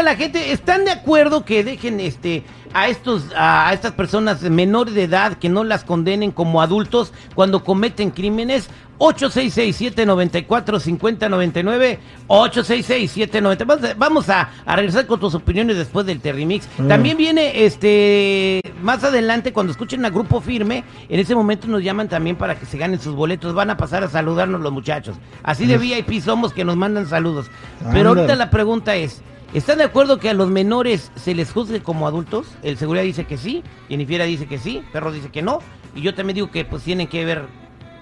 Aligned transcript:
a 0.00 0.02
la 0.02 0.16
gente, 0.16 0.52
¿están 0.52 0.84
de 0.84 0.90
acuerdo 0.90 1.44
que 1.44 1.62
dejen 1.64 2.00
este 2.00 2.42
a 2.72 2.88
estos 2.88 3.24
a 3.36 3.70
estas 3.72 3.92
personas 3.92 4.42
menores 4.42 4.94
de 4.94 5.04
edad 5.04 5.34
que 5.38 5.48
no 5.48 5.62
las 5.64 5.84
condenen 5.84 6.30
como 6.32 6.60
adultos 6.62 7.12
cuando 7.34 7.62
cometen 7.64 8.10
crímenes? 8.10 8.68
866-794-5099, 9.00 11.98
866-790. 12.28 13.64
Vamos, 13.66 13.84
a- 13.84 13.94
vamos 13.94 14.28
a, 14.28 14.50
a 14.66 14.76
regresar 14.76 15.06
con 15.06 15.18
tus 15.20 15.34
opiniones 15.34 15.76
después 15.78 16.04
del 16.06 16.20
Terrimix. 16.20 16.68
También 16.88 17.16
viene 17.16 17.64
este 17.64 18.60
más 18.82 19.02
adelante 19.04 19.52
cuando 19.54 19.70
escuchen 19.72 20.04
a 20.04 20.10
Grupo 20.10 20.40
Firme, 20.42 20.84
en 21.08 21.18
ese 21.20 21.34
momento 21.34 21.66
nos 21.66 21.82
llaman 21.82 22.08
también 22.08 22.36
para 22.36 22.58
que 22.58 22.66
se 22.66 22.76
ganen 22.78 23.00
sus 23.00 23.14
boletos. 23.14 23.54
Van 23.54 23.70
a 23.70 23.76
pasar 23.76 24.04
a 24.04 24.08
saludarnos 24.08 24.60
los 24.60 24.72
muchachos. 24.72 25.16
Así 25.42 25.66
de 25.66 25.78
VIP 25.78 26.20
somos 26.22 26.52
que 26.52 26.64
nos 26.64 26.76
mandan 26.76 27.06
saludos. 27.06 27.50
Pero 27.92 28.10
ahorita 28.10 28.34
la 28.36 28.50
pregunta 28.50 28.94
es, 28.96 29.22
¿están 29.54 29.78
de 29.78 29.84
acuerdo 29.84 30.18
que 30.18 30.30
a 30.30 30.34
los 30.34 30.48
menores 30.48 31.10
se 31.16 31.34
les 31.34 31.52
juzgue 31.52 31.82
como 31.82 32.06
adultos? 32.06 32.46
El 32.62 32.76
seguridad 32.78 33.04
dice 33.04 33.24
que 33.24 33.36
sí, 33.36 33.62
Jennifer 33.88 34.24
dice 34.26 34.46
que 34.46 34.58
sí, 34.58 34.82
Perro 34.92 35.12
dice 35.12 35.28
que 35.30 35.42
no, 35.42 35.58
y 35.94 36.02
yo 36.02 36.14
también 36.14 36.34
digo 36.36 36.50
que 36.50 36.64
pues 36.64 36.82
tienen 36.82 37.06
que 37.08 37.24
ver 37.24 37.44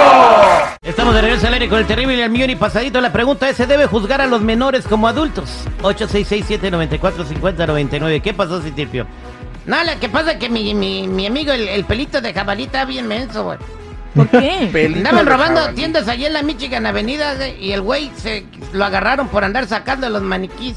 Estamos 0.83 1.15
de 1.15 1.23
regreso 1.23 1.47
al 1.47 1.55
aire 1.55 1.69
con 1.71 1.79
el 1.79 1.87
terrible 1.87 2.17
y 2.17 2.21
el 2.21 2.31
millón 2.31 2.51
y 2.51 2.57
pasadito. 2.57 3.01
La 3.01 3.13
pregunta 3.13 3.49
es, 3.49 3.57
¿se 3.57 3.67
debe 3.67 3.87
juzgar 3.87 4.21
a 4.21 4.27
los 4.27 4.43
menores 4.43 4.87
como 4.87 5.09
adultos? 5.09 5.65
866-794-5099. 5.83 8.21
¿Qué 8.23 8.35
pasó, 8.35 8.61
Citirpio? 8.61 9.07
No, 9.67 9.83
lo 9.85 9.99
que 10.01 10.09
pasa 10.09 10.33
es 10.33 10.39
que 10.39 10.49
mi, 10.49 10.75
mi, 10.75 11.07
mi 11.07 11.27
amigo, 11.27 11.53
el, 11.53 11.69
el 11.69 11.85
pelito 11.85 12.21
de 12.21 12.33
jabalí, 12.33 12.65
está 12.65 12.85
bien 12.85 13.07
menso, 13.07 13.45
güey. 13.45 13.59
¿Por 14.15 14.29
qué? 14.29 14.93
Andaban 14.97 15.27
robando 15.27 15.61
jabalí. 15.61 15.77
tiendas 15.77 16.09
allí 16.09 16.27
en 16.27 16.33
la 16.33 16.43
Michigan 16.43 16.85
Avenida 16.87 17.35
güey, 17.37 17.65
y 17.65 17.73
el 17.73 17.81
güey 17.83 18.11
se 18.17 18.45
lo 18.73 18.85
agarraron 18.85 19.29
por 19.29 19.45
andar 19.45 19.67
sacando 19.69 20.09
los 20.09 20.23
maniquís. 20.23 20.77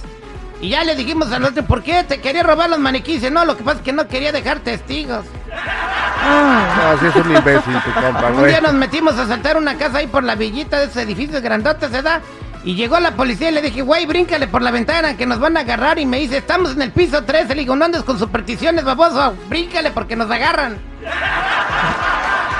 Y 0.61 0.69
ya 0.69 0.83
le 0.83 0.95
dijimos 0.95 1.31
al 1.31 1.43
otro, 1.43 1.63
¿por 1.65 1.81
qué 1.83 2.03
te 2.03 2.21
quería 2.21 2.43
robar 2.43 2.69
los 2.69 2.79
maniquís? 2.79 3.29
No, 3.31 3.43
lo 3.43 3.57
que 3.57 3.63
pasa 3.63 3.77
es 3.79 3.83
que 3.83 3.91
no 3.91 4.07
quería 4.07 4.31
dejar 4.31 4.59
testigos. 4.59 5.25
Ah, 6.25 6.93
No, 6.93 6.99
sí 6.99 7.05
es 7.19 7.25
un 7.25 7.35
imbécil 7.35 7.73
tu 7.83 7.91
compa, 8.01 8.27
Un 8.27 8.33
güey. 8.39 8.47
día 8.51 8.61
nos 8.61 8.73
metimos 8.73 9.17
a 9.17 9.27
saltar 9.27 9.57
una 9.57 9.75
casa 9.77 9.97
ahí 9.97 10.07
por 10.07 10.23
la 10.23 10.35
villita 10.35 10.79
de 10.79 10.85
ese 10.85 11.01
edificio 11.01 11.41
grandote, 11.41 11.89
¿se 11.89 12.01
da? 12.01 12.21
Y 12.65 12.75
llegó 12.75 12.97
la 12.99 13.15
policía 13.15 13.49
y 13.49 13.53
le 13.53 13.61
dije, 13.61 13.81
güey, 13.81 14.05
bríncale 14.05 14.47
por 14.47 14.61
la 14.61 14.71
ventana 14.71 15.17
que 15.17 15.25
nos 15.25 15.39
van 15.39 15.57
a 15.57 15.61
agarrar. 15.61 15.99
Y 15.99 16.05
me 16.05 16.19
dice, 16.19 16.37
estamos 16.37 16.71
en 16.71 16.81
el 16.81 16.91
piso 16.91 17.23
13. 17.23 17.55
Le 17.55 17.61
digo, 17.61 17.75
no 17.75 17.83
andes 17.85 18.03
con 18.03 18.17
supersticiones, 18.17 18.85
baboso. 18.85 19.35
Bríncale 19.49 19.91
porque 19.91 20.15
nos 20.15 20.31
agarran. 20.31 20.77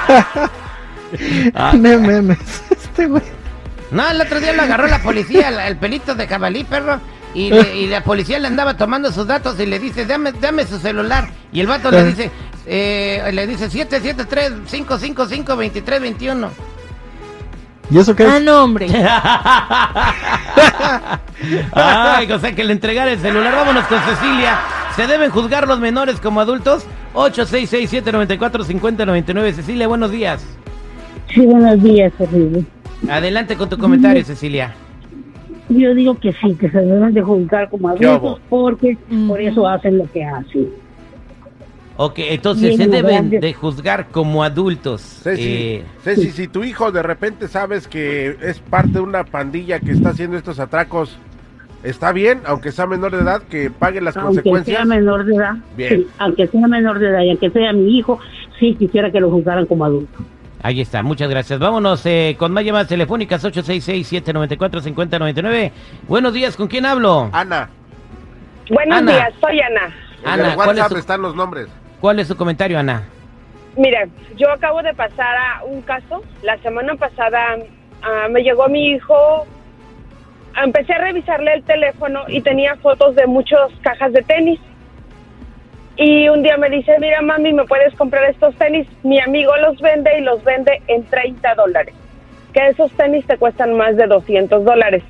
Me 1.80 1.98
memes. 1.98 2.38
Este 2.70 3.06
güey. 3.08 3.24
No, 3.92 4.10
el 4.10 4.20
otro 4.20 4.40
día 4.40 4.54
lo 4.54 4.64
agarró 4.64 4.88
la 4.88 5.00
policía, 5.04 5.50
el, 5.50 5.60
el 5.60 5.78
pelito 5.78 6.16
de 6.16 6.28
jabalí, 6.28 6.64
perro. 6.64 7.00
Y, 7.36 7.50
le- 7.52 7.76
y 7.78 7.88
la 7.88 8.04
policía 8.04 8.40
le 8.40 8.48
andaba 8.48 8.76
tomando 8.78 9.12
sus 9.12 9.26
datos 9.28 9.60
y 9.60 9.66
le 9.66 9.80
dice, 9.80 10.06
dame, 10.06 10.32
dame 10.34 10.66
su 10.66 10.80
celular. 10.80 11.28
Y 11.52 11.60
el 11.62 11.68
vato 11.68 11.90
le 11.92 12.04
dice, 12.06 12.32
eh, 12.66 13.30
le 13.34 13.46
dice 13.48 13.70
773-555-2321. 13.70 16.50
¿Y 17.90 17.98
eso 17.98 18.16
qué 18.16 18.24
ah, 18.24 18.38
es? 18.38 18.44
no, 18.44 18.64
hombre. 18.64 18.88
Ay, 21.74 22.32
o 22.32 22.40
sea, 22.40 22.56
que 22.56 22.64
le 22.64 22.72
entregara 22.74 23.12
el 23.12 23.20
celular. 23.20 23.54
Vámonos 23.54 23.86
con 23.86 24.00
Cecilia. 24.00 24.58
¿Se 24.96 25.06
deben 25.08 25.32
juzgar 25.32 25.68
los 25.68 25.80
menores 25.80 26.20
como 26.20 26.40
adultos? 26.40 26.86
866-794-5099. 27.14 29.54
Cecilia, 29.54 29.88
buenos 29.88 30.12
días. 30.12 30.46
Sí, 31.34 31.44
buenos 31.46 31.82
días, 31.82 32.14
horrible. 32.20 32.66
Adelante 33.10 33.58
con 33.58 33.70
tu 33.70 33.78
comentario, 33.78 34.24
Cecilia. 34.24 34.74
Yo 35.70 35.94
digo 35.94 36.20
que 36.20 36.34
sí, 36.34 36.56
que 36.56 36.70
se 36.70 36.80
deben 36.80 37.14
de 37.14 37.22
juzgar 37.22 37.70
como 37.70 37.96
¿Qué 37.96 38.06
adultos 38.06 38.42
porque 38.50 38.98
por 39.28 39.40
eso 39.42 39.68
hacen 39.68 39.98
lo 39.98 40.12
que 40.12 40.24
hacen. 40.24 40.70
Ok, 41.96 42.16
entonces 42.18 42.76
se 42.76 42.88
deben 42.88 43.30
de 43.30 43.54
juzgar 43.54 44.08
como 44.10 44.44
adultos. 44.44 45.02
Ceci, 45.02 45.42
Eh, 45.44 45.84
Ceci, 46.04 46.32
si 46.32 46.48
tu 46.48 46.64
hijo 46.64 46.92
de 46.92 47.04
repente 47.04 47.48
sabes 47.48 47.88
que 47.88 48.36
es 48.42 48.58
parte 48.60 48.94
de 48.94 49.02
una 49.02 49.24
pandilla 49.24 49.80
que 49.80 49.92
está 49.92 50.10
haciendo 50.10 50.36
estos 50.38 50.60
atracos, 50.60 51.16
¿está 51.84 52.12
bien, 52.12 52.42
aunque 52.46 52.72
sea 52.72 52.88
menor 52.88 53.12
de 53.12 53.20
edad, 53.22 53.44
que 53.44 53.70
pague 53.70 54.02
las 54.02 54.18
Aunque 54.18 54.38
consecuencias? 54.42 54.78
sea 54.78 54.86
menor 54.86 55.24
de 55.26 55.36
edad, 55.36 55.54
Bien. 55.78 55.98
sí, 55.98 56.08
aunque 56.18 56.48
sea 56.48 56.68
menor 56.68 56.98
de 56.98 57.10
edad 57.10 57.22
y 57.22 57.30
aunque 57.30 57.52
sea 57.52 57.72
mi 57.74 57.96
hijo, 57.98 58.20
sí 58.60 58.74
quisiera 58.74 59.12
que 59.12 59.20
lo 59.20 59.30
juzgaran 59.30 59.68
como 59.68 59.86
adulto. 59.86 60.18
Ahí 60.64 60.82
está, 60.82 61.04
muchas 61.04 61.30
gracias. 61.30 61.60
Vámonos 61.60 62.04
eh, 62.08 62.36
con 62.40 62.52
más 62.54 62.64
llamadas 62.66 62.88
telefónicas 62.88 63.44
866-794-5099. 63.44 65.72
Buenos 66.08 66.34
días, 66.34 66.56
¿con 66.56 66.68
quién 66.68 66.86
hablo? 66.86 67.30
Ana, 67.34 67.70
Buenos 68.70 68.98
Ana. 68.98 69.12
días, 69.12 69.34
soy 69.42 69.60
Ana. 69.60 69.94
en 70.24 70.30
Ana, 70.30 70.50
el 70.50 70.56
¿cuál 70.56 70.70
es, 70.70 70.76
WhatsApp 70.78 70.92
su, 70.94 70.98
están 70.98 71.22
los 71.22 71.36
nombres. 71.36 71.68
Cuál 72.04 72.20
es 72.20 72.28
su 72.28 72.36
comentario, 72.36 72.78
Ana? 72.78 73.08
Mire, 73.78 74.10
yo 74.36 74.52
acabo 74.52 74.84
de 74.84 74.94
pasar 74.94 75.38
a 75.38 75.64
un 75.64 75.82
caso. 75.84 76.22
La 76.42 76.58
semana 76.58 76.96
pasada 76.96 77.56
ah, 78.02 78.28
me 78.30 78.42
llegó 78.44 78.68
mi 78.68 78.88
hijo. 78.88 79.48
Empecé 80.62 80.92
a 80.96 80.98
revisarle 80.98 81.54
el 81.54 81.64
teléfono 81.64 82.26
y 82.28 82.42
tenía 82.42 82.76
fotos 82.76 83.16
de 83.16 83.26
muchas 83.26 83.72
cajas 83.82 84.12
de 84.12 84.22
tenis. 84.22 84.60
Y 85.96 86.28
un 86.28 86.44
día 86.44 86.58
me 86.58 86.70
dice, 86.70 86.92
mira 87.00 87.22
mami, 87.22 87.54
¿me 87.54 87.64
puedes 87.64 87.96
comprar 87.96 88.30
estos 88.30 88.54
tenis? 88.56 88.86
Mi 89.04 89.22
amigo 89.22 89.56
los 89.56 89.80
vende 89.80 90.12
y 90.20 90.24
los 90.24 90.44
vende 90.44 90.82
en 90.88 91.06
30 91.06 91.56
dólares. 91.56 91.96
Que 92.52 92.68
esos 92.68 92.92
tenis 92.92 93.26
te 93.26 93.38
cuestan 93.38 93.78
más 93.78 93.96
de 93.96 94.08
200 94.08 94.66
dólares. 94.66 95.04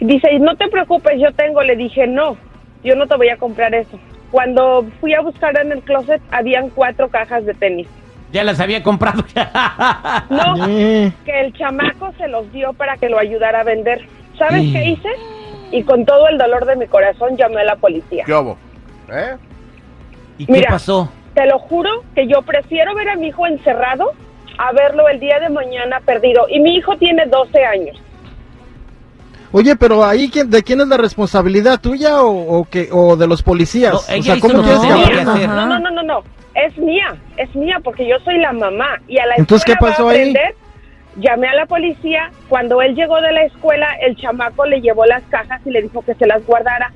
Dice, 0.00 0.36
no 0.40 0.56
te 0.56 0.66
preocupes, 0.66 1.20
yo 1.20 1.32
tengo. 1.32 1.62
Le 1.62 1.76
dije, 1.76 2.08
no, 2.08 2.36
yo 2.82 2.96
no 2.96 3.06
te 3.06 3.16
voy 3.16 3.28
a 3.28 3.36
comprar 3.36 3.72
eso. 3.72 4.00
Cuando 4.30 4.86
fui 5.00 5.12
a 5.14 5.20
buscar 5.20 5.58
en 5.58 5.72
el 5.72 5.82
closet, 5.82 6.20
habían 6.30 6.68
cuatro 6.70 7.08
cajas 7.08 7.44
de 7.46 7.54
tenis. 7.54 7.88
Ya 8.32 8.44
las 8.44 8.60
había 8.60 8.82
comprado. 8.82 9.24
No, 10.30 10.68
Eh, 10.68 11.10
que 11.24 11.40
el 11.40 11.52
chamaco 11.54 12.12
se 12.16 12.28
los 12.28 12.50
dio 12.52 12.72
para 12.74 12.96
que 12.96 13.08
lo 13.08 13.18
ayudara 13.18 13.60
a 13.60 13.64
vender. 13.64 14.06
¿Sabes 14.38 14.62
Sí. 14.62 14.72
qué 14.72 14.84
hice? 14.90 15.08
Y 15.72 15.82
con 15.82 16.04
todo 16.04 16.28
el 16.28 16.38
dolor 16.38 16.64
de 16.64 16.76
mi 16.76 16.86
corazón 16.86 17.36
llamé 17.36 17.60
a 17.60 17.64
la 17.64 17.76
policía. 17.76 18.24
¿Qué 18.24 18.32
hubo? 18.34 18.56
¿Eh? 19.12 19.36
¿Y 20.38 20.46
qué 20.46 20.64
pasó? 20.68 21.10
Te 21.34 21.46
lo 21.46 21.58
juro 21.58 21.90
que 22.14 22.26
yo 22.26 22.42
prefiero 22.42 22.94
ver 22.94 23.08
a 23.10 23.16
mi 23.16 23.28
hijo 23.28 23.46
encerrado 23.46 24.12
a 24.58 24.72
verlo 24.72 25.08
el 25.08 25.20
día 25.20 25.38
de 25.40 25.48
mañana 25.48 26.00
perdido. 26.00 26.46
Y 26.48 26.60
mi 26.60 26.76
hijo 26.76 26.96
tiene 26.96 27.26
12 27.26 27.64
años. 27.64 28.00
Oye, 29.52 29.74
pero 29.76 30.04
ahí, 30.04 30.28
¿quién- 30.30 30.48
¿de 30.50 30.62
quién 30.62 30.80
es 30.80 30.88
la 30.88 30.96
responsabilidad? 30.96 31.80
¿Tuya 31.80 32.22
o, 32.22 32.58
o, 32.60 32.64
que, 32.64 32.88
o 32.92 33.16
de 33.16 33.26
los 33.26 33.42
policías? 33.42 33.92
No, 33.92 33.98
o 33.98 34.22
sea, 34.22 34.38
¿cómo 34.40 34.62
quieres 34.62 34.80
que. 34.80 35.46
No, 35.48 35.66
no, 35.66 35.78
no, 35.80 35.90
no, 35.90 36.02
no. 36.02 36.22
Es 36.54 36.76
mía, 36.78 37.14
es 37.36 37.54
mía 37.54 37.78
porque 37.82 38.06
yo 38.08 38.16
soy 38.24 38.38
la 38.38 38.52
mamá. 38.52 38.88
Y 39.08 39.18
a 39.18 39.26
la 39.26 39.34
Entonces, 39.36 39.64
¿qué 39.64 39.72
escuela 39.72 39.92
va 39.92 39.96
pasó 39.96 40.08
a 40.08 40.12
ahí? 40.12 40.18
aprender. 40.20 40.54
Llamé 41.16 41.48
a 41.48 41.54
la 41.54 41.66
policía. 41.66 42.30
Cuando 42.48 42.80
él 42.82 42.94
llegó 42.94 43.20
de 43.20 43.32
la 43.32 43.42
escuela, 43.44 43.88
el 44.00 44.16
chamaco 44.16 44.64
le 44.66 44.80
llevó 44.80 45.04
las 45.06 45.22
cajas 45.24 45.60
y 45.64 45.70
le 45.70 45.82
dijo 45.82 46.02
que 46.02 46.14
se 46.14 46.26
las 46.26 46.44
guardara. 46.46 46.92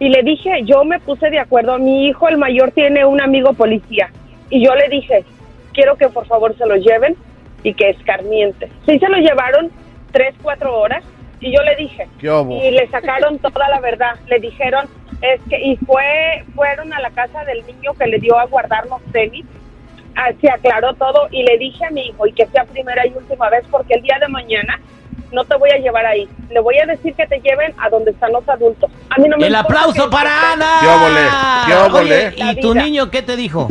Y 0.00 0.08
le 0.08 0.22
dije, 0.22 0.62
yo 0.64 0.84
me 0.84 0.98
puse 1.00 1.30
de 1.30 1.38
acuerdo. 1.38 1.78
Mi 1.78 2.08
hijo, 2.08 2.28
el 2.28 2.38
mayor, 2.38 2.72
tiene 2.72 3.04
un 3.04 3.20
amigo 3.20 3.52
policía. 3.52 4.10
Y 4.50 4.64
yo 4.64 4.74
le 4.74 4.88
dije, 4.88 5.24
quiero 5.72 5.96
que 5.96 6.08
por 6.08 6.26
favor 6.26 6.56
se 6.58 6.66
lo 6.66 6.74
lleven 6.76 7.14
y 7.62 7.74
que 7.74 7.90
escarmiente. 7.90 8.68
Sí, 8.86 8.98
se 8.98 9.08
lo 9.08 9.16
llevaron 9.18 9.70
tres, 10.12 10.34
cuatro 10.42 10.76
horas. 10.78 11.04
Y 11.44 11.52
yo 11.52 11.62
le 11.62 11.76
dije, 11.76 12.08
y 12.22 12.70
le 12.70 12.88
sacaron 12.88 13.38
toda 13.38 13.68
la 13.68 13.78
verdad. 13.78 14.14
Le 14.28 14.38
dijeron, 14.38 14.88
es 15.20 15.42
que, 15.50 15.60
y 15.60 15.76
fue, 15.76 16.42
fueron 16.54 16.90
a 16.94 17.00
la 17.00 17.10
casa 17.10 17.44
del 17.44 17.66
niño 17.66 17.92
que 17.92 18.06
le 18.06 18.18
dio 18.18 18.38
a 18.38 18.46
guardar 18.46 18.86
los 18.86 19.02
tenis. 19.12 19.44
Ah, 20.16 20.30
se 20.40 20.50
aclaró 20.50 20.94
todo 20.94 21.28
y 21.30 21.42
le 21.42 21.58
dije 21.58 21.84
a 21.84 21.90
mi 21.90 22.06
hijo, 22.06 22.26
y 22.26 22.32
que 22.32 22.46
sea 22.46 22.64
primera 22.64 23.06
y 23.06 23.12
última 23.12 23.50
vez, 23.50 23.62
porque 23.70 23.92
el 23.92 24.02
día 24.02 24.16
de 24.20 24.28
mañana 24.28 24.80
no 25.32 25.44
te 25.44 25.54
voy 25.56 25.68
a 25.68 25.76
llevar 25.76 26.06
ahí. 26.06 26.26
Le 26.48 26.60
voy 26.60 26.78
a 26.78 26.86
decir 26.86 27.12
que 27.14 27.26
te 27.26 27.38
lleven 27.40 27.74
a 27.76 27.90
donde 27.90 28.12
están 28.12 28.32
los 28.32 28.48
adultos. 28.48 28.90
A 29.10 29.20
mí 29.20 29.28
no 29.28 29.36
me 29.36 29.46
El 29.46 29.54
aplauso 29.54 30.08
para 30.08 30.52
Ana. 30.52 30.78
¡Qué 30.80 30.86
óvole! 30.86 31.20
¡Qué 31.66 31.74
óvole! 31.74 32.26
Oye, 32.28 32.52
¿y 32.52 32.60
tu 32.62 32.74
niño 32.74 33.10
qué 33.10 33.20
te 33.20 33.36
dijo? 33.36 33.68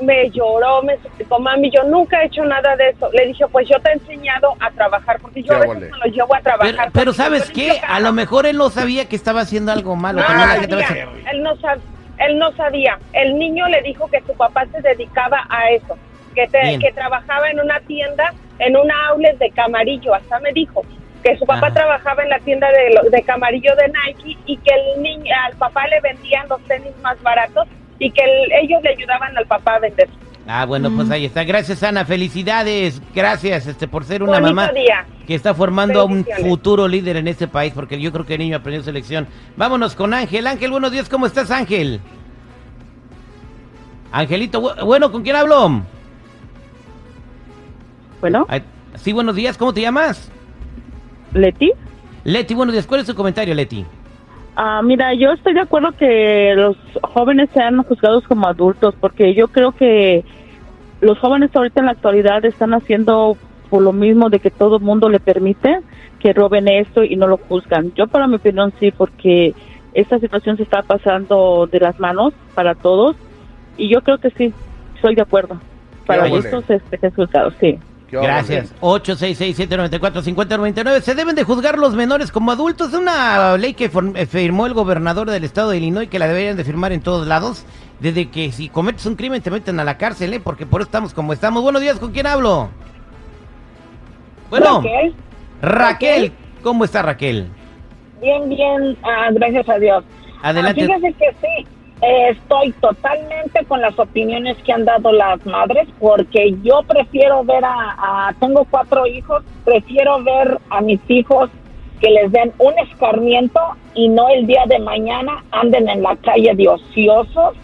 Me 0.00 0.30
lloró, 0.30 0.82
me 0.82 0.96
suplicó, 0.98 1.38
mami, 1.38 1.70
yo 1.70 1.82
nunca 1.84 2.22
he 2.22 2.26
hecho 2.26 2.44
nada 2.44 2.76
de 2.76 2.90
eso. 2.90 3.08
Le 3.12 3.26
dije, 3.26 3.44
pues 3.50 3.66
yo 3.68 3.78
te 3.80 3.90
he 3.90 3.94
enseñado 3.94 4.54
a 4.60 4.70
trabajar, 4.70 5.18
porque 5.20 5.42
yo 5.42 5.54
a 5.54 5.58
veces 5.60 5.78
me 5.80 5.88
lo 5.98 6.04
llevo 6.06 6.34
a 6.34 6.40
trabajar. 6.40 6.90
Pero, 6.92 7.12
¿sabes 7.12 7.50
qué? 7.50 7.80
A 7.86 8.00
lo 8.00 8.12
mejor 8.12 8.46
él 8.46 8.56
no 8.58 8.68
sabía 8.70 9.08
que 9.08 9.16
estaba 9.16 9.40
haciendo 9.40 9.72
algo 9.72 9.96
malo. 9.96 10.20
No, 10.20 10.28
la 10.28 10.56
no 10.56 10.80
sabía. 10.80 11.08
él, 11.32 11.42
no 11.42 11.56
sab- 11.56 11.80
él 12.18 12.38
no 12.38 12.52
sabía. 12.52 12.98
El 13.12 13.38
niño 13.38 13.66
le 13.68 13.80
dijo 13.82 14.06
que 14.08 14.20
su 14.22 14.34
papá 14.34 14.66
se 14.72 14.80
dedicaba 14.82 15.46
a 15.48 15.70
eso, 15.70 15.96
que, 16.34 16.46
te- 16.48 16.78
que 16.78 16.92
trabajaba 16.92 17.48
en 17.50 17.60
una 17.60 17.80
tienda, 17.80 18.32
en 18.58 18.76
una 18.76 19.08
outlet 19.08 19.38
de 19.38 19.50
Camarillo, 19.50 20.14
hasta 20.14 20.38
me 20.40 20.52
dijo 20.52 20.82
que 21.22 21.36
su 21.38 21.44
papá 21.46 21.66
Ajá. 21.68 21.74
trabajaba 21.74 22.22
en 22.22 22.28
la 22.28 22.38
tienda 22.40 22.68
de, 22.70 23.10
de 23.10 23.22
Camarillo 23.22 23.74
de 23.76 23.88
Nike 23.88 24.38
y 24.46 24.56
que 24.58 24.74
el 24.74 25.02
niño, 25.02 25.34
al 25.46 25.54
papá 25.56 25.86
le 25.88 26.00
vendían 26.00 26.46
los 26.48 26.60
tenis 26.64 26.92
más 27.02 27.20
baratos 27.22 27.66
y 27.98 28.10
que 28.10 28.22
el- 28.22 28.52
ellos 28.64 28.82
le 28.82 28.90
ayudaban 28.90 29.36
al 29.36 29.46
papá 29.46 29.74
a 29.74 29.78
vender. 29.80 30.08
Ah, 30.48 30.64
bueno, 30.64 30.92
pues 30.94 31.10
ahí 31.10 31.24
está. 31.24 31.42
Gracias, 31.42 31.82
Ana. 31.82 32.04
Felicidades. 32.04 33.02
Gracias 33.12 33.66
este, 33.66 33.88
por 33.88 34.04
ser 34.04 34.22
una 34.22 34.34
Bonito 34.38 34.54
mamá 34.54 34.72
día. 34.72 35.04
que 35.26 35.34
está 35.34 35.54
formando 35.54 36.00
a 36.00 36.04
un 36.04 36.24
futuro 36.40 36.86
líder 36.86 37.16
en 37.16 37.26
este 37.26 37.48
país, 37.48 37.72
porque 37.74 38.00
yo 38.00 38.12
creo 38.12 38.24
que 38.24 38.34
el 38.34 38.40
niño 38.40 38.56
aprendió 38.58 38.82
su 38.84 38.92
lección. 38.92 39.26
Vámonos 39.56 39.96
con 39.96 40.14
Ángel. 40.14 40.46
Ángel, 40.46 40.70
buenos 40.70 40.92
días. 40.92 41.08
¿Cómo 41.08 41.26
estás, 41.26 41.50
Ángel? 41.50 42.00
Angelito, 44.12 44.62
bu- 44.62 44.84
bueno, 44.84 45.10
¿con 45.10 45.22
quién 45.22 45.34
hablo? 45.34 45.82
Bueno, 48.20 48.46
Sí, 48.96 49.12
buenos 49.12 49.34
días. 49.34 49.58
¿Cómo 49.58 49.74
te 49.74 49.82
llamas? 49.82 50.30
Leti. 51.34 51.70
Leti, 52.24 52.54
buenos 52.54 52.72
días. 52.72 52.86
¿Cuál 52.86 53.00
es 53.00 53.06
tu 53.06 53.14
comentario, 53.14 53.52
Leti? 53.54 53.84
Ah, 54.56 54.80
mira, 54.82 55.12
yo 55.12 55.32
estoy 55.32 55.52
de 55.52 55.60
acuerdo 55.60 55.92
que 55.92 56.54
los 56.56 56.78
jóvenes 57.02 57.50
sean 57.52 57.82
juzgados 57.82 58.24
como 58.26 58.48
adultos, 58.48 58.94
porque 58.98 59.34
yo 59.34 59.48
creo 59.48 59.72
que 59.72 60.24
los 61.02 61.18
jóvenes 61.18 61.54
ahorita 61.54 61.80
en 61.80 61.86
la 61.86 61.92
actualidad 61.92 62.42
están 62.46 62.72
haciendo 62.72 63.36
por 63.68 63.82
lo 63.82 63.92
mismo 63.92 64.30
de 64.30 64.38
que 64.38 64.50
todo 64.50 64.76
el 64.76 64.82
mundo 64.82 65.10
le 65.10 65.20
permite 65.20 65.80
que 66.20 66.32
roben 66.32 66.68
esto 66.68 67.04
y 67.04 67.16
no 67.16 67.26
lo 67.26 67.36
juzgan. 67.36 67.92
Yo 67.94 68.06
para 68.06 68.26
mi 68.26 68.36
opinión 68.36 68.72
sí, 68.80 68.90
porque 68.92 69.54
esta 69.92 70.18
situación 70.18 70.56
se 70.56 70.62
está 70.62 70.80
pasando 70.82 71.68
de 71.70 71.80
las 71.80 72.00
manos 72.00 72.32
para 72.54 72.74
todos 72.74 73.14
y 73.76 73.92
yo 73.92 74.00
creo 74.00 74.16
que 74.16 74.30
sí, 74.30 74.54
estoy 74.94 75.14
de 75.16 75.22
acuerdo. 75.22 75.60
Para 76.06 76.28
estos 76.28 76.70
este, 76.70 76.96
que 76.96 77.08
es 77.08 77.14
juzgado, 77.14 77.50
sí. 77.60 77.78
Gracias. 78.10 78.74
866-794-5099. 78.80 81.00
Se 81.00 81.14
deben 81.14 81.34
de 81.34 81.44
juzgar 81.44 81.78
los 81.78 81.94
menores 81.94 82.30
como 82.30 82.52
adultos. 82.52 82.88
Es 82.88 82.94
una 82.98 83.56
ley 83.56 83.72
que 83.74 83.90
eh, 84.14 84.26
firmó 84.26 84.66
el 84.66 84.74
gobernador 84.74 85.30
del 85.30 85.44
estado 85.44 85.70
de 85.70 85.78
Illinois 85.78 86.08
que 86.08 86.18
la 86.18 86.28
deberían 86.28 86.56
de 86.56 86.64
firmar 86.64 86.92
en 86.92 87.00
todos 87.00 87.26
lados. 87.26 87.64
Desde 88.00 88.30
que 88.30 88.52
si 88.52 88.68
cometes 88.68 89.06
un 89.06 89.16
crimen 89.16 89.40
te 89.42 89.50
meten 89.50 89.80
a 89.80 89.84
la 89.84 89.96
cárcel, 89.98 90.34
¿eh? 90.34 90.40
Porque 90.40 90.66
por 90.66 90.82
eso 90.82 90.88
estamos 90.88 91.14
como 91.14 91.32
estamos. 91.32 91.62
Buenos 91.62 91.80
días, 91.82 91.98
¿con 91.98 92.12
quién 92.12 92.26
hablo? 92.26 92.68
Bueno, 94.50 94.82
Raquel, 94.82 95.14
Raquel. 95.62 96.32
¿Cómo 96.62 96.84
está 96.84 97.02
Raquel? 97.02 97.48
bien, 98.20 98.48
bien, 98.48 98.96
ah, 99.02 99.28
gracias 99.32 99.68
a 99.68 99.78
Dios. 99.78 100.04
Adelante. 100.42 100.82
Ah, 100.82 100.86
fíjese 100.86 101.12
que 101.14 101.30
sí, 101.40 101.66
estoy 102.02 102.72
totalmente 102.72 103.64
con 103.64 103.80
las 103.80 103.98
opiniones 103.98 104.56
que 104.64 104.72
han 104.72 104.84
dado 104.84 105.12
las 105.12 105.44
madres, 105.46 105.88
porque 105.98 106.54
yo 106.62 106.82
prefiero 106.86 107.42
ver 107.44 107.64
a, 107.64 108.34
tengo 108.38 108.66
cuatro 108.70 109.06
hijos, 109.06 109.42
prefiero 109.64 110.22
ver 110.22 110.58
a 110.70 110.80
mis 110.80 111.00
hijos 111.08 111.50
que 112.00 112.10
les 112.10 112.30
den 112.30 112.52
un 112.58 112.78
escarmiento 112.78 113.60
y 113.94 114.08
no 114.08 114.28
el 114.28 114.46
día 114.46 114.64
de 114.66 114.78
mañana 114.78 115.42
anden 115.50 115.88
en 115.88 116.02
la 116.02 116.16
calle 116.16 116.54
de 116.54 116.68
ociosos, 116.68 117.54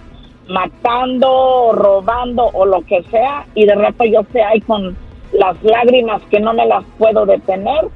matando, 0.49 1.73
robando 1.73 2.49
o 2.55 2.65
lo 2.65 2.81
que 2.83 3.03
sea, 3.05 3.47
y 3.55 3.67
de 3.67 3.75
rato 3.75 4.05
yo 4.05 4.23
sé 4.33 4.43
ahí 4.43 4.61
con 4.63 4.97
las 5.33 5.63
lágrimas 5.63 6.23
que 6.31 6.41
no 6.41 6.55
me 6.55 6.67
las 6.67 6.85
puedo 6.99 7.27
detener, 7.27 7.89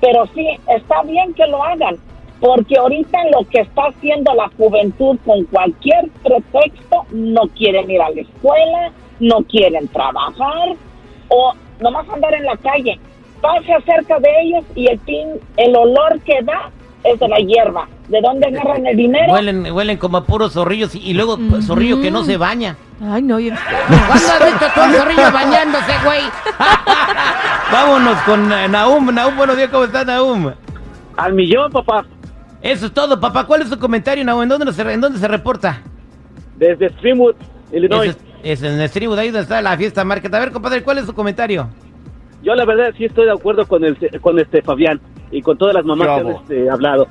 pero 0.00 0.26
sí, 0.34 0.48
está 0.68 1.02
bien 1.02 1.32
que 1.34 1.46
lo 1.46 1.62
hagan, 1.62 1.96
porque 2.40 2.76
ahorita 2.76 3.18
lo 3.32 3.48
que 3.48 3.60
está 3.60 3.82
haciendo 3.86 4.34
la 4.34 4.48
juventud 4.56 5.16
con 5.24 5.44
cualquier 5.44 6.08
pretexto, 6.22 7.04
no 7.10 7.42
quieren 7.56 7.90
ir 7.90 8.00
a 8.00 8.10
la 8.10 8.20
escuela, 8.20 8.92
no 9.20 9.42
quieren 9.44 9.88
trabajar 9.88 10.76
o 11.28 11.52
nomás 11.80 12.08
andar 12.08 12.34
en 12.34 12.44
la 12.44 12.56
calle. 12.56 12.98
Pase 13.40 13.74
cerca 13.84 14.18
de 14.18 14.28
ellos 14.42 14.64
y 14.74 14.88
el 14.88 14.98
pin, 15.00 15.28
el 15.56 15.76
olor 15.76 16.20
que 16.20 16.42
da 16.42 16.70
es 17.04 17.18
de 17.18 17.28
la 17.28 17.38
hierba. 17.38 17.88
¿De 18.08 18.20
dónde 18.20 18.46
agarran 18.46 18.86
el 18.86 18.96
dinero? 18.96 19.32
Huelen, 19.32 19.72
huelen 19.72 19.96
como 19.96 20.18
a 20.18 20.24
puros 20.24 20.52
zorrillos 20.52 20.94
y, 20.94 21.10
y 21.10 21.14
luego 21.14 21.38
pues, 21.50 21.66
zorrillo 21.66 22.00
que 22.00 22.10
no 22.10 22.22
se 22.24 22.36
baña. 22.36 22.76
Ay, 23.02 23.22
no, 23.22 23.38
yo... 23.40 23.52
¿Cuándo 23.88 24.14
has 24.14 24.44
visto 24.44 24.66
tú 24.74 24.80
a 24.80 24.92
zorrillo 24.92 25.32
bañándose, 25.32 25.92
güey? 26.04 26.20
Vámonos 27.72 28.18
con 28.22 28.52
eh, 28.52 28.68
Nahum. 28.68 29.12
Nahum, 29.12 29.36
buenos 29.36 29.56
días, 29.56 29.70
¿cómo 29.70 29.84
estás, 29.84 30.06
Nahum? 30.06 30.52
Al 31.16 31.32
millón, 31.34 31.72
papá. 31.72 32.04
Eso 32.62 32.86
es 32.86 32.92
todo, 32.92 33.18
papá. 33.20 33.46
¿Cuál 33.46 33.62
es 33.62 33.70
tu 33.70 33.78
comentario, 33.78 34.24
Nahum? 34.24 34.42
¿En 34.42 34.48
dónde, 34.48 34.72
se, 34.72 34.82
¿En 34.92 35.00
dónde 35.00 35.18
se 35.18 35.28
reporta? 35.28 35.82
Desde 36.56 36.88
Streamwood, 36.90 37.34
Illinois. 37.72 38.16
Es, 38.42 38.62
es 38.62 38.62
en 38.62 38.88
Streamwood, 38.88 39.18
ahí 39.18 39.28
donde 39.28 39.42
está 39.42 39.60
la 39.62 39.76
fiesta 39.76 40.04
market. 40.04 40.32
A 40.34 40.40
ver, 40.40 40.50
compadre, 40.52 40.82
¿cuál 40.82 40.98
es 40.98 41.06
tu 41.06 41.12
comentario? 41.14 41.68
Yo 42.42 42.54
la 42.54 42.64
verdad 42.64 42.92
sí 42.96 43.04
estoy 43.04 43.26
de 43.26 43.32
acuerdo 43.32 43.66
con 43.66 43.84
el 43.84 43.96
con 44.20 44.38
este 44.38 44.62
Fabián 44.62 45.00
y 45.30 45.42
con 45.42 45.58
todas 45.58 45.74
las 45.74 45.84
mamás 45.84 46.06
que 46.06 46.12
han 46.14 46.24
Bravo. 46.26 46.40
este, 46.42 46.70
hablado. 46.70 47.08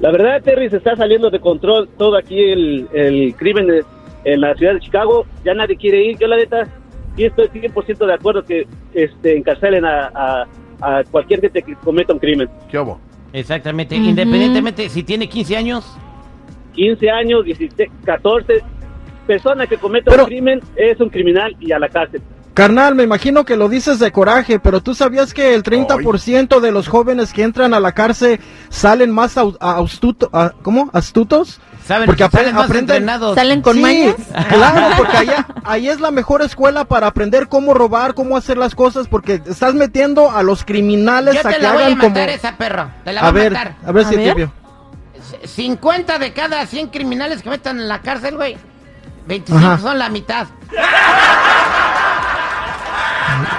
La 0.00 0.10
verdad, 0.10 0.42
Terry, 0.42 0.68
se 0.70 0.78
está 0.78 0.96
saliendo 0.96 1.30
de 1.30 1.38
control 1.40 1.88
todo 1.98 2.16
aquí 2.16 2.38
el, 2.40 2.88
el 2.92 3.34
crimen 3.36 3.66
de- 3.66 3.84
en 4.24 4.40
la 4.40 4.54
ciudad 4.54 4.74
de 4.74 4.80
Chicago. 4.80 5.26
Ya 5.44 5.54
nadie 5.54 5.76
quiere 5.76 6.02
ir. 6.04 6.18
Yo 6.18 6.26
la 6.26 6.36
neta 6.36 6.66
sí 7.16 7.24
estoy 7.24 7.48
100% 7.48 8.06
de 8.06 8.14
acuerdo 8.14 8.42
que 8.42 8.66
este, 8.94 9.36
encarcelen 9.36 9.84
a, 9.84 10.10
a, 10.14 10.46
a 10.80 11.04
cualquier 11.04 11.40
gente 11.42 11.62
que 11.62 11.74
cometa 11.76 12.12
un 12.12 12.18
crimen. 12.18 12.48
¿Qué 12.70 12.78
hubo? 12.78 12.98
Exactamente. 13.34 13.96
Independientemente 13.96 14.88
si 14.88 15.02
tiene 15.02 15.28
15 15.28 15.56
años. 15.56 15.84
15 16.74 17.10
años, 17.10 17.44
16, 17.44 17.90
14, 18.04 18.62
persona 19.26 19.66
que 19.66 19.76
cometa 19.76 20.10
Pero- 20.10 20.22
un 20.24 20.28
crimen 20.28 20.60
es 20.76 20.98
un 21.00 21.10
criminal 21.10 21.54
y 21.60 21.72
a 21.72 21.78
la 21.78 21.88
cárcel. 21.88 22.22
Carnal, 22.54 22.94
me 22.94 23.02
imagino 23.02 23.44
que 23.44 23.56
lo 23.56 23.68
dices 23.68 23.98
de 23.98 24.12
coraje, 24.12 24.60
pero 24.60 24.80
tú 24.80 24.94
sabías 24.94 25.34
que 25.34 25.54
el 25.54 25.64
30% 25.64 26.60
de 26.60 26.70
los 26.70 26.86
jóvenes 26.86 27.32
que 27.32 27.42
entran 27.42 27.74
a 27.74 27.80
la 27.80 27.90
cárcel 27.90 28.38
salen 28.68 29.10
más 29.10 29.36
astuto- 29.36 30.30
a- 30.32 30.52
¿cómo? 30.62 30.88
astutos. 30.92 31.60
¿Saben? 31.86 32.06
Porque 32.06 32.26
salen 32.30 32.54
más 32.54 32.64
aprenden- 32.70 32.80
entrenados. 32.96 33.34
¿Salen 33.34 33.60
con 33.60 33.74
Sí, 33.76 33.82
mañas? 33.82 34.14
Claro, 34.48 34.86
porque 34.96 35.16
allá, 35.18 35.46
ahí 35.64 35.88
es 35.88 36.00
la 36.00 36.10
mejor 36.10 36.40
escuela 36.42 36.84
para 36.86 37.06
aprender 37.08 37.48
cómo 37.48 37.74
robar, 37.74 38.14
cómo 38.14 38.36
hacer 38.38 38.56
las 38.56 38.74
cosas, 38.74 39.06
porque 39.06 39.42
estás 39.46 39.74
metiendo 39.74 40.30
a 40.30 40.42
los 40.42 40.64
criminales 40.64 41.34
Yo 41.34 41.40
a 41.40 41.42
te 41.42 41.56
que 41.56 41.62
la 41.62 41.72
voy 41.72 41.82
a 41.82 41.86
hagan 41.86 41.98
matar 41.98 42.12
como... 42.12 42.36
esa 42.36 42.56
perro. 42.56 42.90
Te 43.04 43.12
la 43.12 43.20
voy 43.20 43.28
A 43.28 43.32
ver, 43.32 43.52
matar. 43.52 43.74
a 43.86 43.92
ver 43.92 44.06
A 44.06 44.08
si 44.08 44.16
ver. 44.16 44.32
tibio. 44.32 44.52
50 45.44 46.18
de 46.18 46.32
cada 46.32 46.64
100 46.66 46.88
criminales 46.88 47.42
que 47.42 47.50
metan 47.50 47.78
en 47.78 47.88
la 47.88 48.00
cárcel, 48.00 48.36
güey. 48.36 48.56
25 49.26 49.66
Ajá. 49.66 49.78
son 49.78 49.98
la 49.98 50.08
mitad. 50.08 50.46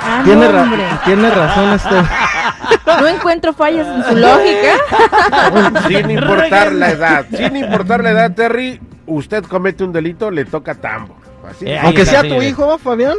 Ah, 0.03 0.21
Tiene, 0.23 0.47
ra- 0.47 1.01
tiene 1.05 1.29
razón 1.29 1.73
este. 1.73 1.95
No 2.87 3.07
encuentro 3.07 3.53
fallas 3.53 3.87
en 3.87 4.03
su 4.05 4.15
lógica. 4.15 5.81
Sin 5.87 6.09
importar 6.11 6.71
la 6.73 6.89
edad, 6.91 7.25
sin 7.35 7.55
importar 7.57 8.03
la 8.03 8.11
edad, 8.11 8.31
Terry, 8.33 8.79
usted 9.07 9.43
comete 9.43 9.83
un 9.83 9.91
delito, 9.91 10.29
le 10.31 10.45
toca 10.45 10.75
tambo. 10.75 11.15
Así. 11.49 11.65
Eh, 11.67 11.79
Aunque 11.83 12.01
está, 12.03 12.21
sea 12.21 12.29
tu 12.29 12.41
hijo, 12.41 12.77
Fabián. 12.77 13.17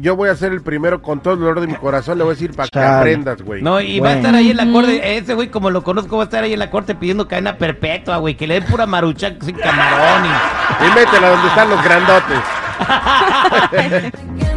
Yo 0.00 0.14
voy 0.14 0.28
a 0.28 0.36
ser 0.36 0.52
el 0.52 0.60
primero 0.62 1.02
con 1.02 1.20
todo 1.20 1.34
el 1.34 1.40
dolor 1.40 1.60
de 1.60 1.66
mi 1.66 1.74
corazón, 1.74 2.18
le 2.18 2.24
voy 2.24 2.32
a 2.32 2.34
decir 2.34 2.54
para 2.54 2.68
que 2.68 2.78
aprendas, 2.78 3.42
güey. 3.42 3.62
No, 3.62 3.80
y 3.80 3.98
va 3.98 4.10
a 4.10 4.12
estar 4.14 4.34
ahí 4.34 4.50
en 4.52 4.56
la 4.58 4.70
corte. 4.70 5.16
Ese 5.16 5.34
güey, 5.34 5.48
como 5.50 5.70
lo 5.70 5.82
conozco, 5.82 6.16
va 6.16 6.22
a 6.22 6.26
estar 6.26 6.44
ahí 6.44 6.52
en 6.52 6.58
la 6.60 6.70
corte 6.70 6.94
pidiendo 6.94 7.26
cadena 7.26 7.56
perpetua, 7.56 8.18
güey. 8.18 8.36
Que 8.36 8.46
le 8.46 8.54
den 8.60 8.64
pura 8.64 8.86
marucha 8.86 9.32
sin 9.44 9.56
camarón. 9.56 10.24
y- 10.26 10.86
Y 10.86 10.90
métela 10.94 11.30
donde 11.30 11.48
están 11.48 11.68
los 11.70 11.82
grandotes. 11.82 12.38